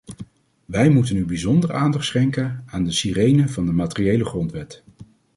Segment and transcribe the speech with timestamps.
[0.65, 4.83] Wij moeten nu bijzondere aandacht schenken aan de sirenen van de materiële grondwet.